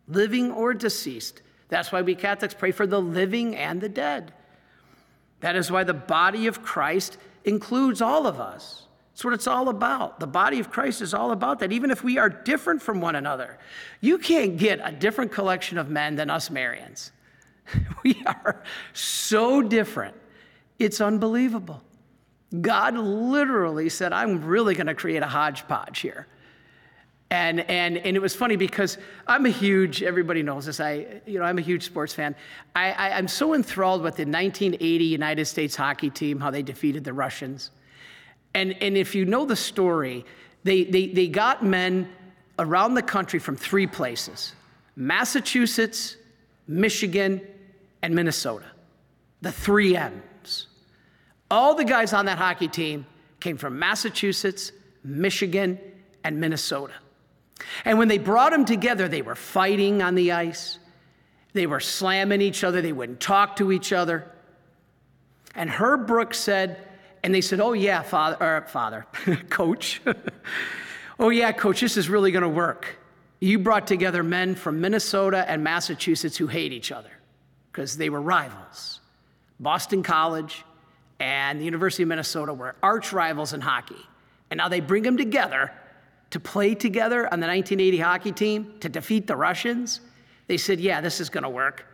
living 0.07 0.52
or 0.52 0.73
deceased. 0.73 1.43
That's 1.69 1.90
why 1.90 2.02
we 2.02 2.14
Catholics 2.14 2.55
pray 2.55 2.71
for 2.71 2.87
the 2.87 3.02
living 3.02 3.57
and 3.57 3.81
the 3.81 3.88
dead. 3.88 4.33
That 5.40 5.57
is 5.57 5.69
why 5.69 5.83
the 5.83 5.95
body 5.95 6.47
of 6.47 6.62
Christ 6.62 7.19
includes 7.45 8.00
all 8.00 8.29
of 8.29 8.38
us. 8.38 8.87
That's 9.21 9.25
what 9.27 9.35
it's 9.35 9.47
all 9.47 9.69
about. 9.69 10.19
The 10.19 10.27
body 10.27 10.61
of 10.61 10.71
Christ 10.71 11.03
is 11.03 11.12
all 11.12 11.33
about 11.33 11.59
that, 11.59 11.73
even 11.73 11.91
if 11.91 12.03
we 12.03 12.17
are 12.17 12.31
different 12.31 12.81
from 12.81 13.03
one 13.03 13.17
another. 13.17 13.59
You 14.00 14.17
can't 14.17 14.57
get 14.57 14.81
a 14.83 14.91
different 14.91 15.31
collection 15.31 15.77
of 15.77 15.91
men 15.91 16.17
than 16.17 16.31
us 16.31 16.49
Marians. 16.49 17.11
we 18.03 18.23
are 18.25 18.62
so 18.95 19.61
different. 19.61 20.17
It's 20.79 21.03
unbelievable. 21.03 21.83
God 22.62 22.97
literally 22.97 23.91
said, 23.91 24.15
I'm 24.15 24.43
really 24.43 24.75
going 24.75 24.87
to 24.87 24.95
create 24.95 25.23
a 25.23 25.27
hodgepodge 25.27 25.99
here. 25.99 26.27
And, 27.31 27.61
and, 27.69 27.99
and 27.99 28.17
it 28.17 28.21
was 28.21 28.35
funny 28.35 28.57
because 28.57 28.97
I'm 29.27 29.45
a 29.45 29.50
huge, 29.50 30.03
everybody 30.03 30.43
knows 30.43 30.65
this, 30.65 30.81
I, 30.81 31.21
you 31.27 31.39
know, 31.39 31.45
I'm 31.45 31.59
a 31.59 31.61
huge 31.61 31.85
sports 31.85 32.15
fan. 32.15 32.35
I, 32.75 32.93
I, 32.93 33.19
I'm 33.19 33.29
so 33.29 33.53
enthralled 33.53 34.00
with 34.00 34.17
the 34.17 34.23
1980 34.23 35.05
United 35.05 35.45
States 35.45 35.77
hockey 35.77 36.09
team, 36.09 36.41
how 36.41 36.50
they 36.50 36.62
defeated 36.62 37.05
the 37.05 37.12
Russians. 37.12 37.71
And, 38.54 38.76
and 38.83 38.97
if 38.97 39.14
you 39.14 39.25
know 39.25 39.45
the 39.45 39.57
story, 39.57 40.25
they, 40.64 40.85
they, 40.85 41.07
they 41.07 41.28
got 41.28 41.64
men 41.64 42.09
around 42.59 42.95
the 42.95 43.02
country 43.02 43.38
from 43.38 43.57
three 43.57 43.87
places 43.87 44.54
Massachusetts, 44.97 46.16
Michigan, 46.69 47.40
and 48.02 48.14
Minnesota. 48.14 48.66
The 49.40 49.52
three 49.52 49.97
M's. 49.97 50.66
All 51.50 51.75
the 51.75 51.85
guys 51.85 52.12
on 52.12 52.26
that 52.26 52.38
hockey 52.38 52.69
team 52.69 53.07
came 53.40 53.57
from 53.57 53.78
Massachusetts, 53.78 54.73
Michigan, 55.02 55.78
and 56.23 56.38
Minnesota. 56.38 56.92
And 57.85 57.99
when 57.99 58.09
they 58.09 58.19
brought 58.19 58.52
them 58.52 58.64
together, 58.64 59.09
they 59.09 59.23
were 59.23 59.35
fighting 59.35 60.02
on 60.02 60.14
the 60.14 60.33
ice. 60.33 60.78
They 61.52 61.66
were 61.66 61.80
slamming 61.80 62.40
each 62.40 62.62
other. 62.62 62.83
They 62.83 62.92
wouldn't 62.92 63.21
talk 63.21 63.57
to 63.57 63.73
each 63.73 63.92
other. 63.92 64.30
And 65.54 65.71
Herb 65.71 66.07
Brooks 66.07 66.38
said, 66.38 66.87
and 67.23 67.35
they 67.35 67.41
said, 67.41 67.61
Oh, 67.61 67.73
yeah, 67.73 68.03
father, 68.03 68.37
or 68.41 68.67
father, 68.69 69.07
coach. 69.50 70.00
oh, 71.19 71.31
yeah, 71.31 71.53
coach, 71.53 71.81
this 71.81 71.97
is 71.97 72.09
really 72.09 72.31
going 72.31 72.43
to 72.43 72.49
work. 72.49 72.99
You 73.41 73.59
brought 73.59 73.87
together 73.87 74.23
men 74.23 74.55
from 74.55 74.81
Minnesota 74.81 75.49
and 75.49 75.65
Massachusetts 75.65 76.37
who 76.37 76.47
hate 76.47 76.73
each 76.73 76.93
other 76.93 77.11
because 77.73 77.97
they 77.97 78.11
were 78.11 78.21
rivals. 78.21 79.00
Boston 79.59 80.03
College 80.03 80.65
and 81.19 81.61
the 81.61 81.65
University 81.65 82.03
of 82.03 82.09
Minnesota 82.09 82.53
were 82.53 82.75
arch 82.83 83.12
rivals 83.12 83.53
in 83.53 83.61
hockey. 83.61 83.97
And 84.50 84.59
now 84.59 84.69
they 84.69 84.81
bring 84.81 85.03
them 85.03 85.17
together 85.17 85.73
to 86.31 86.41
play 86.41 86.75
together 86.75 87.25
on 87.33 87.41
the 87.41 87.47
1980 87.47 87.99
hockey 87.99 88.33
team 88.33 88.75
to 88.81 88.89
defeat 88.89 89.27
the 89.27 89.37
Russians. 89.37 90.00
They 90.47 90.57
said, 90.57 90.81
Yeah, 90.81 91.00
this 91.00 91.21
is 91.21 91.31
going 91.31 91.45
to 91.45 91.50
work. 91.50 91.87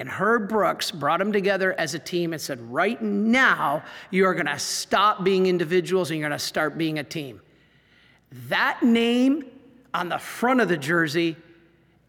And 0.00 0.08
Herb 0.08 0.48
Brooks 0.48 0.90
brought 0.90 1.18
them 1.18 1.30
together 1.30 1.74
as 1.78 1.94
a 1.94 1.98
team 1.98 2.32
and 2.32 2.40
said, 2.40 2.58
Right 2.72 3.00
now, 3.02 3.84
you 4.10 4.24
are 4.24 4.32
going 4.32 4.46
to 4.46 4.58
stop 4.58 5.22
being 5.22 5.46
individuals 5.46 6.10
and 6.10 6.18
you're 6.18 6.26
going 6.26 6.38
to 6.38 6.44
start 6.44 6.78
being 6.78 6.98
a 6.98 7.04
team. 7.04 7.42
That 8.48 8.82
name 8.82 9.44
on 9.92 10.08
the 10.08 10.16
front 10.16 10.62
of 10.62 10.70
the 10.70 10.78
jersey 10.78 11.36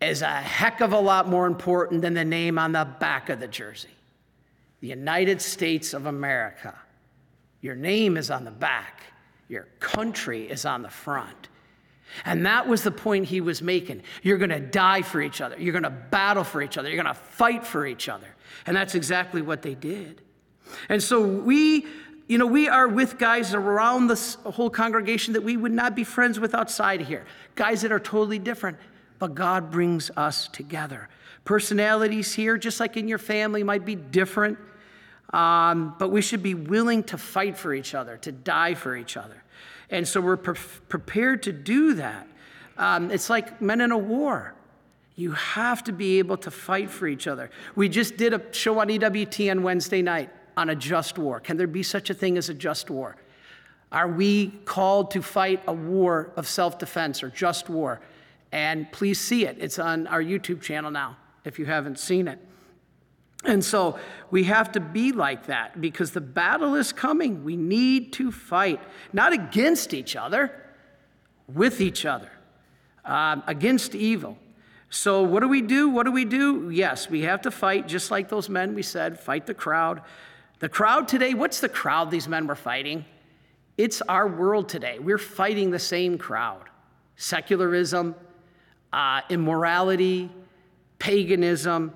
is 0.01 0.21
a 0.21 0.29
heck 0.29 0.79
of 0.79 0.93
a 0.93 0.99
lot 0.99 1.27
more 1.27 1.45
important 1.45 2.01
than 2.01 2.13
the 2.13 2.23
name 2.23 2.57
on 2.57 2.71
the 2.71 2.85
back 2.85 3.27
of 3.27 3.41
the 3.41 3.47
jersey. 3.47 3.89
The 4.79 4.87
United 4.87 5.41
States 5.41 5.93
of 5.93 6.05
America. 6.05 6.73
Your 7.59 7.75
name 7.75 8.15
is 8.15 8.31
on 8.31 8.45
the 8.45 8.51
back, 8.51 9.03
your 9.49 9.67
country 9.81 10.49
is 10.49 10.63
on 10.65 10.81
the 10.81 10.89
front. 10.89 11.49
And 12.25 12.45
that 12.45 12.67
was 12.67 12.83
the 12.83 12.91
point 12.91 13.25
he 13.25 13.41
was 13.41 13.61
making. 13.61 14.03
You're 14.21 14.37
going 14.37 14.49
to 14.49 14.59
die 14.59 15.01
for 15.01 15.21
each 15.21 15.41
other. 15.41 15.57
You're 15.57 15.71
going 15.71 15.83
to 15.83 15.89
battle 15.89 16.43
for 16.43 16.61
each 16.61 16.77
other. 16.77 16.89
You're 16.89 17.01
going 17.01 17.13
to 17.13 17.21
fight 17.21 17.65
for 17.65 17.85
each 17.85 18.09
other. 18.09 18.27
And 18.65 18.75
that's 18.75 18.95
exactly 18.95 19.41
what 19.41 19.61
they 19.61 19.75
did. 19.75 20.21
And 20.89 21.01
so 21.01 21.21
we, 21.21 21.85
you 22.27 22.37
know, 22.37 22.45
we 22.45 22.67
are 22.67 22.87
with 22.87 23.17
guys 23.17 23.53
around 23.53 24.07
this 24.07 24.35
whole 24.43 24.69
congregation 24.69 25.33
that 25.33 25.43
we 25.43 25.57
would 25.57 25.71
not 25.71 25.95
be 25.95 26.03
friends 26.03 26.39
with 26.39 26.53
outside 26.53 27.01
here. 27.01 27.25
Guys 27.55 27.81
that 27.81 27.91
are 27.91 27.99
totally 27.99 28.39
different. 28.39 28.77
But 29.19 29.35
God 29.35 29.69
brings 29.69 30.09
us 30.17 30.47
together. 30.47 31.07
Personalities 31.45 32.33
here, 32.33 32.57
just 32.57 32.79
like 32.79 32.97
in 32.97 33.07
your 33.07 33.19
family, 33.19 33.63
might 33.63 33.85
be 33.85 33.95
different. 33.95 34.57
Um, 35.31 35.95
but 35.97 36.09
we 36.09 36.21
should 36.21 36.43
be 36.43 36.55
willing 36.55 37.03
to 37.03 37.17
fight 37.17 37.57
for 37.57 37.73
each 37.73 37.95
other, 37.95 38.17
to 38.17 38.31
die 38.31 38.73
for 38.73 38.95
each 38.95 39.15
other. 39.17 39.43
And 39.91 40.07
so 40.07 40.21
we're 40.21 40.37
pre- 40.37 40.55
prepared 40.87 41.43
to 41.43 41.51
do 41.51 41.93
that. 41.95 42.27
Um, 42.77 43.11
it's 43.11 43.29
like 43.29 43.61
men 43.61 43.81
in 43.81 43.91
a 43.91 43.97
war. 43.97 44.55
You 45.15 45.33
have 45.33 45.83
to 45.83 45.91
be 45.91 46.19
able 46.19 46.37
to 46.37 46.49
fight 46.49 46.89
for 46.89 47.07
each 47.07 47.27
other. 47.27 47.51
We 47.75 47.89
just 47.89 48.17
did 48.17 48.33
a 48.33 48.41
show 48.53 48.79
on 48.79 48.87
EWTN 48.87 49.51
on 49.51 49.63
Wednesday 49.63 50.01
night 50.01 50.29
on 50.57 50.69
a 50.69 50.75
just 50.75 51.19
war. 51.19 51.39
Can 51.39 51.57
there 51.57 51.67
be 51.67 51.83
such 51.83 52.09
a 52.09 52.13
thing 52.13 52.37
as 52.37 52.49
a 52.49 52.53
just 52.53 52.89
war? 52.89 53.17
Are 53.91 54.07
we 54.07 54.47
called 54.63 55.11
to 55.11 55.21
fight 55.21 55.61
a 55.67 55.73
war 55.73 56.31
of 56.37 56.47
self 56.47 56.79
defense 56.79 57.21
or 57.21 57.29
just 57.29 57.69
war? 57.69 57.99
And 58.51 58.89
please 58.91 59.19
see 59.19 59.45
it. 59.45 59.57
It's 59.59 59.79
on 59.79 60.07
our 60.07 60.23
YouTube 60.23 60.61
channel 60.61 60.91
now 60.91 61.17
if 61.43 61.59
you 61.59 61.65
haven't 61.65 61.99
seen 61.99 62.27
it. 62.27 62.39
And 63.43 63.63
so 63.63 63.97
we 64.29 64.43
have 64.45 64.71
to 64.73 64.79
be 64.79 65.11
like 65.11 65.47
that 65.47 65.81
because 65.81 66.11
the 66.11 66.21
battle 66.21 66.75
is 66.75 66.93
coming. 66.93 67.43
We 67.43 67.55
need 67.55 68.13
to 68.13 68.31
fight, 68.31 68.79
not 69.13 69.33
against 69.33 69.93
each 69.93 70.15
other, 70.15 70.51
with 71.47 71.81
each 71.81 72.05
other, 72.05 72.31
um, 73.03 73.43
against 73.47 73.95
evil. 73.95 74.37
So, 74.89 75.23
what 75.23 75.39
do 75.39 75.47
we 75.47 75.61
do? 75.61 75.89
What 75.89 76.05
do 76.05 76.11
we 76.11 76.25
do? 76.25 76.69
Yes, 76.69 77.09
we 77.09 77.21
have 77.21 77.41
to 77.43 77.51
fight, 77.51 77.87
just 77.87 78.11
like 78.11 78.29
those 78.29 78.49
men 78.49 78.75
we 78.75 78.83
said, 78.83 79.19
fight 79.19 79.47
the 79.47 79.53
crowd. 79.53 80.01
The 80.59 80.69
crowd 80.69 81.07
today, 81.07 81.33
what's 81.33 81.61
the 81.61 81.69
crowd 81.69 82.11
these 82.11 82.27
men 82.27 82.45
were 82.45 82.55
fighting? 82.55 83.05
It's 83.77 84.01
our 84.03 84.27
world 84.27 84.69
today. 84.69 84.99
We're 84.99 85.17
fighting 85.17 85.71
the 85.71 85.79
same 85.79 86.17
crowd 86.17 86.69
secularism, 87.15 88.15
uh, 88.91 89.21
immorality, 89.29 90.29
paganism 90.99 91.93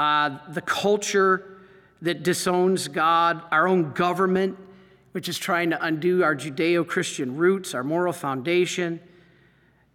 uh, 0.00 0.38
the 0.48 0.62
culture 0.62 1.58
that 2.00 2.22
disowns 2.22 2.88
God, 2.88 3.42
our 3.52 3.68
own 3.68 3.92
government, 3.92 4.56
which 5.12 5.28
is 5.28 5.36
trying 5.36 5.68
to 5.68 5.84
undo 5.84 6.22
our 6.22 6.34
Judeo 6.34 6.86
Christian 6.86 7.36
roots, 7.36 7.74
our 7.74 7.84
moral 7.84 8.14
foundation. 8.14 8.98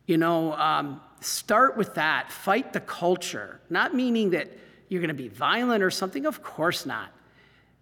You 0.06 0.20
know, 0.20 0.54
um, 0.54 1.02
start 1.22 1.76
with 1.76 1.96
that. 1.96 2.32
Fight 2.32 2.72
the 2.72 2.82
culture. 2.82 3.60
Not 3.72 3.96
meaning 3.96 4.30
that 4.30 4.48
you're 4.90 5.02
going 5.02 5.08
to 5.08 5.16
be 5.16 5.28
violent 5.28 5.82
or 5.84 5.90
something, 5.90 6.28
of 6.28 6.44
course 6.44 6.86
not. 6.86 7.12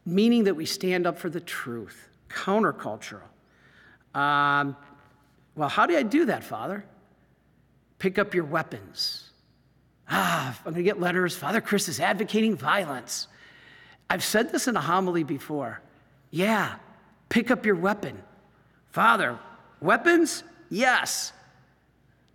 Meaning 0.06 0.46
that 0.46 0.56
we 0.56 0.65
stand 0.65 1.06
up 1.06 1.18
for 1.18 1.30
the 1.30 1.42
truth, 1.42 2.08
countercultural. 2.30 3.27
Um, 4.15 4.77
well, 5.56 5.68
how 5.68 5.86
do 5.86 5.98
I 5.98 6.03
do 6.03 6.24
that, 6.27 6.46
Father? 6.46 6.86
Pick 8.00 8.18
up 8.18 8.34
your 8.34 8.46
weapons. 8.46 9.33
Ah, 10.10 10.57
I'm 10.60 10.74
going 10.74 10.75
to 10.75 10.83
get 10.83 11.00
letters. 11.00 11.36
Father 11.36 11.62
Chris 11.62 11.88
is 11.88 12.00
advocating 12.00 12.55
violence. 12.55 13.27
I've 14.10 14.24
said 14.24 14.51
this 14.51 14.67
in 14.67 14.75
a 14.75 14.81
homily 14.81 15.24
before. 15.24 15.81
Yeah, 16.29 16.75
pick 17.29 17.51
up 17.51 17.65
your 17.65 17.75
weapon. 17.75 18.22
Father, 18.91 19.39
weapons? 19.81 20.43
Yes. 20.69 21.31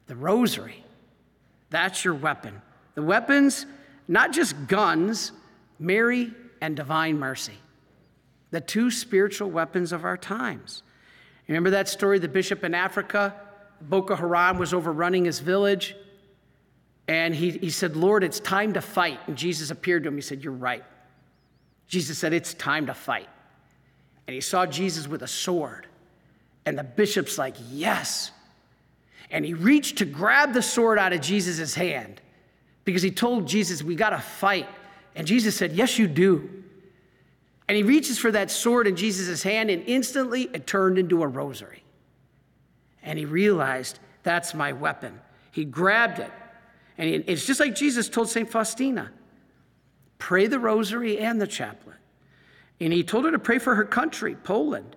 The 0.06 0.16
rosary. 0.16 0.84
That's 1.70 2.04
your 2.04 2.14
weapon. 2.14 2.60
The 2.94 3.02
weapons, 3.02 3.66
not 4.08 4.32
just 4.32 4.66
guns, 4.66 5.32
Mary 5.78 6.32
and 6.60 6.74
divine 6.74 7.18
mercy. 7.18 7.58
The 8.50 8.60
two 8.60 8.90
spiritual 8.90 9.50
weapons 9.50 9.92
of 9.92 10.04
our 10.04 10.16
times. 10.16 10.82
Remember 11.46 11.70
that 11.70 11.88
story? 11.88 12.18
The 12.18 12.28
bishop 12.28 12.64
in 12.64 12.74
Africa, 12.74 13.34
Boko 13.80 14.16
Haram 14.16 14.58
was 14.58 14.74
overrunning 14.74 15.24
his 15.24 15.40
village. 15.40 15.94
And 17.08 17.34
he, 17.34 17.52
he 17.52 17.70
said, 17.70 17.96
Lord, 17.96 18.22
it's 18.22 18.38
time 18.38 18.74
to 18.74 18.82
fight. 18.82 19.18
And 19.26 19.36
Jesus 19.36 19.70
appeared 19.70 20.04
to 20.04 20.08
him. 20.08 20.14
He 20.14 20.20
said, 20.20 20.44
You're 20.44 20.52
right. 20.52 20.84
Jesus 21.88 22.18
said, 22.18 22.34
It's 22.34 22.52
time 22.54 22.86
to 22.86 22.94
fight. 22.94 23.28
And 24.26 24.34
he 24.34 24.42
saw 24.42 24.66
Jesus 24.66 25.08
with 25.08 25.22
a 25.22 25.26
sword. 25.26 25.86
And 26.66 26.78
the 26.78 26.84
bishop's 26.84 27.38
like, 27.38 27.56
Yes. 27.70 28.30
And 29.30 29.44
he 29.44 29.54
reached 29.54 29.98
to 29.98 30.04
grab 30.04 30.52
the 30.52 30.62
sword 30.62 30.98
out 30.98 31.14
of 31.14 31.22
Jesus' 31.22 31.74
hand 31.74 32.20
because 32.84 33.02
he 33.02 33.10
told 33.10 33.48
Jesus, 33.48 33.82
We 33.82 33.96
got 33.96 34.10
to 34.10 34.18
fight. 34.18 34.68
And 35.14 35.26
Jesus 35.26 35.56
said, 35.56 35.72
Yes, 35.72 35.98
you 35.98 36.06
do. 36.06 36.50
And 37.68 37.76
he 37.76 37.82
reaches 37.82 38.18
for 38.18 38.30
that 38.32 38.50
sword 38.50 38.86
in 38.86 38.96
Jesus' 38.96 39.42
hand, 39.42 39.70
and 39.70 39.82
instantly 39.86 40.48
it 40.54 40.66
turned 40.66 40.98
into 40.98 41.22
a 41.22 41.26
rosary. 41.26 41.82
And 43.02 43.18
he 43.18 43.24
realized, 43.24 43.98
That's 44.24 44.52
my 44.52 44.74
weapon. 44.74 45.18
He 45.52 45.64
grabbed 45.64 46.18
it 46.18 46.30
and 46.98 47.24
it's 47.26 47.46
just 47.46 47.60
like 47.60 47.74
Jesus 47.74 48.08
told 48.08 48.28
St. 48.28 48.50
Faustina 48.50 49.12
pray 50.18 50.48
the 50.48 50.58
rosary 50.58 51.18
and 51.18 51.40
the 51.40 51.46
chaplet. 51.46 51.96
And 52.80 52.92
he 52.92 53.04
told 53.04 53.24
her 53.24 53.30
to 53.30 53.38
pray 53.38 53.58
for 53.58 53.76
her 53.76 53.84
country, 53.84 54.34
Poland. 54.34 54.96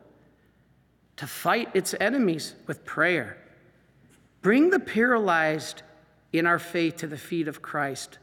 to 1.17 1.27
fight 1.27 1.69
its 1.75 1.93
enemies 1.99 2.55
with 2.65 2.83
prayer. 2.83 3.37
Bring 4.41 4.71
the 4.71 4.79
paralyzed 4.79 5.83
in 6.33 6.47
our 6.47 6.57
faith 6.57 6.97
to 6.97 7.07
the 7.07 7.17
feet 7.17 7.47
of 7.47 7.61
Christ. 7.61 8.17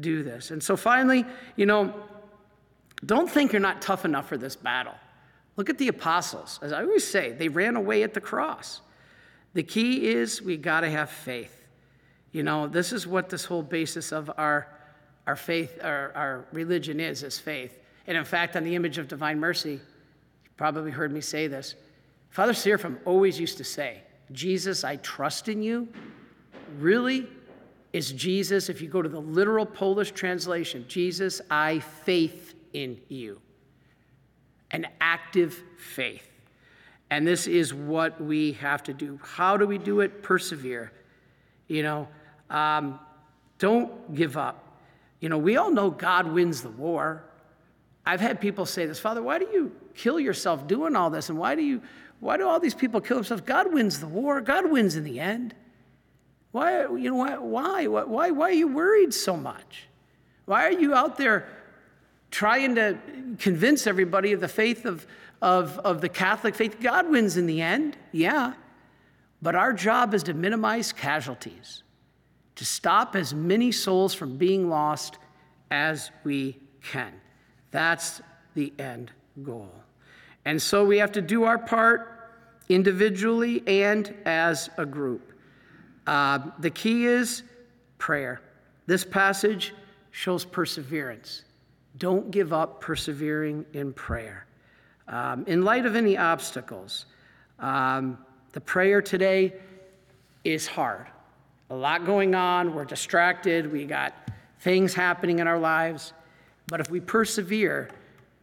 Do 0.00 0.24
this. 0.24 0.50
And 0.50 0.60
so 0.60 0.76
finally, 0.76 1.24
you 1.54 1.66
know, 1.66 1.94
don't 3.06 3.30
think 3.30 3.52
you're 3.52 3.60
not 3.60 3.80
tough 3.80 4.04
enough 4.04 4.28
for 4.28 4.36
this 4.36 4.56
battle. 4.56 4.94
Look 5.56 5.70
at 5.70 5.78
the 5.78 5.86
apostles. 5.86 6.58
As 6.62 6.72
I 6.72 6.82
always 6.82 7.06
say, 7.06 7.30
they 7.30 7.48
ran 7.48 7.76
away 7.76 8.02
at 8.02 8.14
the 8.14 8.20
cross. 8.20 8.80
The 9.54 9.62
key 9.62 10.08
is 10.08 10.42
we 10.42 10.56
got 10.56 10.80
to 10.80 10.90
have 10.90 11.10
faith. 11.10 11.61
You 12.32 12.42
know, 12.42 12.66
this 12.66 12.92
is 12.92 13.06
what 13.06 13.28
this 13.28 13.44
whole 13.44 13.62
basis 13.62 14.10
of 14.10 14.30
our, 14.36 14.66
our 15.26 15.36
faith, 15.36 15.78
our, 15.82 16.12
our 16.14 16.46
religion 16.52 16.98
is, 16.98 17.22
is 17.22 17.38
faith. 17.38 17.78
And 18.06 18.16
in 18.16 18.24
fact, 18.24 18.56
on 18.56 18.64
the 18.64 18.74
image 18.74 18.98
of 18.98 19.06
divine 19.06 19.38
mercy, 19.38 19.72
you 19.72 20.50
probably 20.56 20.90
heard 20.90 21.12
me 21.12 21.20
say 21.20 21.46
this. 21.46 21.74
Father 22.30 22.54
Seraphim 22.54 22.98
always 23.04 23.38
used 23.38 23.58
to 23.58 23.64
say, 23.64 24.02
Jesus, 24.32 24.82
I 24.82 24.96
trust 24.96 25.48
in 25.48 25.62
you. 25.62 25.88
Really? 26.78 27.28
Is 27.92 28.12
Jesus, 28.12 28.70
if 28.70 28.80
you 28.80 28.88
go 28.88 29.02
to 29.02 29.08
the 29.08 29.20
literal 29.20 29.66
Polish 29.66 30.12
translation, 30.12 30.86
Jesus, 30.88 31.42
I 31.50 31.80
faith 31.80 32.54
in 32.72 32.98
you. 33.08 33.40
An 34.70 34.86
active 35.02 35.62
faith. 35.76 36.26
And 37.10 37.26
this 37.26 37.46
is 37.46 37.74
what 37.74 38.18
we 38.18 38.52
have 38.52 38.82
to 38.84 38.94
do. 38.94 39.20
How 39.22 39.58
do 39.58 39.66
we 39.66 39.76
do 39.76 40.00
it? 40.00 40.22
Persevere. 40.22 40.90
You 41.68 41.82
know, 41.82 42.08
um, 42.52 43.00
don't 43.58 44.14
give 44.14 44.36
up. 44.36 44.64
You 45.20 45.28
know, 45.28 45.38
we 45.38 45.56
all 45.56 45.70
know 45.70 45.90
God 45.90 46.26
wins 46.26 46.62
the 46.62 46.70
war. 46.70 47.24
I've 48.04 48.20
had 48.20 48.40
people 48.40 48.66
say 48.66 48.86
this, 48.86 48.98
Father, 48.98 49.22
why 49.22 49.38
do 49.38 49.46
you 49.52 49.72
kill 49.94 50.20
yourself 50.20 50.66
doing 50.66 50.94
all 50.94 51.10
this? 51.10 51.28
And 51.28 51.38
why 51.38 51.54
do 51.54 51.62
you, 51.62 51.80
why 52.20 52.36
do 52.36 52.46
all 52.46 52.60
these 52.60 52.74
people 52.74 53.00
kill 53.00 53.16
themselves? 53.18 53.42
God 53.42 53.72
wins 53.72 54.00
the 54.00 54.08
war. 54.08 54.40
God 54.40 54.70
wins 54.70 54.96
in 54.96 55.04
the 55.04 55.18
end. 55.18 55.54
Why, 56.50 56.82
you 56.82 57.10
know, 57.10 57.14
why, 57.14 57.36
why, 57.38 57.86
why, 57.86 58.30
why 58.30 58.48
are 58.48 58.52
you 58.52 58.68
worried 58.68 59.14
so 59.14 59.36
much? 59.36 59.88
Why 60.44 60.66
are 60.66 60.72
you 60.72 60.94
out 60.94 61.16
there 61.16 61.48
trying 62.30 62.74
to 62.74 62.98
convince 63.38 63.86
everybody 63.86 64.32
of 64.32 64.40
the 64.40 64.48
faith 64.48 64.84
of, 64.84 65.06
of, 65.40 65.78
of 65.78 66.00
the 66.00 66.08
Catholic 66.08 66.54
faith? 66.54 66.80
God 66.80 67.08
wins 67.08 67.36
in 67.36 67.46
the 67.46 67.62
end, 67.62 67.96
yeah. 68.10 68.54
But 69.40 69.54
our 69.54 69.72
job 69.72 70.12
is 70.14 70.24
to 70.24 70.34
minimize 70.34 70.92
casualties, 70.92 71.82
to 72.56 72.64
stop 72.64 73.16
as 73.16 73.34
many 73.34 73.72
souls 73.72 74.14
from 74.14 74.36
being 74.36 74.68
lost 74.68 75.18
as 75.70 76.10
we 76.24 76.58
can. 76.82 77.12
That's 77.70 78.20
the 78.54 78.72
end 78.78 79.10
goal. 79.42 79.72
And 80.44 80.60
so 80.60 80.84
we 80.84 80.98
have 80.98 81.12
to 81.12 81.22
do 81.22 81.44
our 81.44 81.58
part 81.58 82.30
individually 82.68 83.62
and 83.66 84.14
as 84.24 84.68
a 84.76 84.84
group. 84.84 85.32
Uh, 86.06 86.38
the 86.58 86.70
key 86.70 87.06
is 87.06 87.42
prayer. 87.98 88.40
This 88.86 89.04
passage 89.04 89.74
shows 90.10 90.44
perseverance. 90.44 91.44
Don't 91.98 92.30
give 92.30 92.52
up 92.52 92.80
persevering 92.80 93.64
in 93.72 93.92
prayer. 93.92 94.46
Um, 95.08 95.44
in 95.46 95.62
light 95.62 95.86
of 95.86 95.94
any 95.94 96.16
obstacles, 96.16 97.06
um, 97.58 98.18
the 98.52 98.60
prayer 98.60 99.00
today 99.00 99.54
is 100.44 100.66
hard. 100.66 101.06
A 101.72 101.74
lot 101.74 102.04
going 102.04 102.34
on. 102.34 102.74
We're 102.74 102.84
distracted. 102.84 103.72
We 103.72 103.86
got 103.86 104.12
things 104.60 104.92
happening 104.92 105.38
in 105.38 105.46
our 105.46 105.58
lives. 105.58 106.12
But 106.66 106.80
if 106.80 106.90
we 106.90 107.00
persevere, 107.00 107.88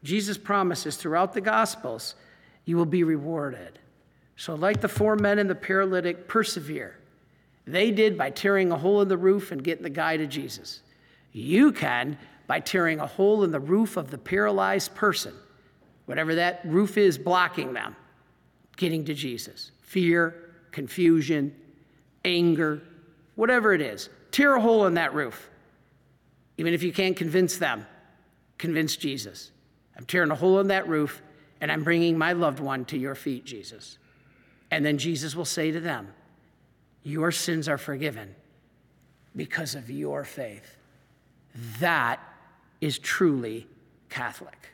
Jesus 0.04 0.36
promises 0.36 0.98
throughout 0.98 1.34
the 1.34 1.42
Gospels, 1.42 2.16
you 2.66 2.76
will 2.76 2.88
be 2.88 3.04
rewarded. 3.04 3.78
So, 4.36 4.56
like 4.56 4.82
the 4.82 4.88
four 4.88 5.16
men 5.16 5.38
and 5.38 5.48
the 5.48 5.54
paralytic, 5.54 6.28
persevere. 6.28 6.98
They 7.68 7.92
did 7.92 8.18
by 8.18 8.32
tearing 8.32 8.72
a 8.72 8.78
hole 8.80 9.00
in 9.04 9.08
the 9.08 9.18
roof 9.18 9.52
and 9.52 9.64
getting 9.64 9.84
the 9.84 9.92
guy 9.92 10.18
to 10.18 10.26
Jesus. 10.26 10.82
You 11.32 11.72
can 11.72 12.18
by 12.48 12.60
tearing 12.62 13.00
a 13.00 13.06
hole 13.06 13.44
in 13.44 13.52
the 13.52 13.60
roof 13.60 13.96
of 13.96 14.10
the 14.10 14.18
paralyzed 14.18 14.96
person, 14.96 15.36
whatever 16.08 16.34
that 16.34 16.62
roof 16.66 16.98
is 16.98 17.20
blocking 17.20 17.74
them, 17.74 17.96
getting 18.76 19.06
to 19.06 19.14
Jesus. 19.14 19.70
Fear, 19.84 20.34
confusion, 20.72 21.54
anger, 22.26 22.82
whatever 23.40 23.74
it 23.74 23.80
is. 23.80 24.10
Tear 24.32 24.56
a 24.56 24.60
hole 24.60 24.86
in 24.86 24.96
that 24.96 25.14
roof. 25.14 25.50
Even 26.58 26.74
if 26.74 26.84
you 26.84 26.92
can't 26.92 27.16
convince 27.16 27.58
them, 27.58 27.88
convince 28.58 28.98
Jesus. 28.98 29.52
I'm 29.96 30.04
tearing 30.04 30.30
a 30.30 30.36
hole 30.36 30.60
in 30.60 30.68
that 30.68 30.90
roof 30.90 31.22
and 31.62 31.72
I'm 31.72 31.86
bringing 31.86 32.18
my 32.18 32.34
loved 32.34 32.60
one 32.60 32.84
to 32.86 32.98
your 32.98 33.16
feet, 33.16 33.46
Jesus. 33.46 33.98
And 34.72 34.86
then 34.86 34.98
Jesus 34.98 35.38
will 35.38 35.46
say 35.46 35.72
to 35.72 35.80
them, 35.80 36.14
Your 37.04 37.32
sins 37.32 37.70
are 37.70 37.78
forgiven 37.78 38.36
because 39.34 39.74
of 39.74 39.90
your 39.90 40.26
faith. 40.26 40.76
That 41.80 42.20
is 42.82 43.00
truly 43.00 43.68
Catholic. 44.10 44.74